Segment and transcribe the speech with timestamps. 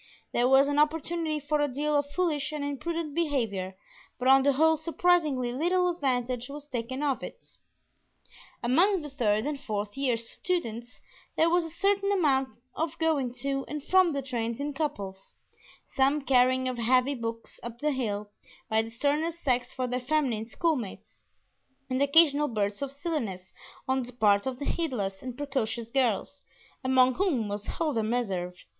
[0.33, 3.75] There was an opportunity for a deal of foolish and imprudent behavior,
[4.17, 7.45] but on the whole surprisingly little advantage was taken of it.
[8.63, 11.03] Among the third and fourth year students
[11.37, 15.35] there was a certain amount of going to and from the trains in couples;
[15.93, 18.31] some carrying of heavy books up the hill
[18.71, 21.25] by the sterner sex for their feminine schoolmates,
[21.91, 23.53] and occasional bursts of silliness
[23.87, 26.41] on the part of heedless and precocious girls,
[26.83, 28.65] among whom was Huldah Meserve.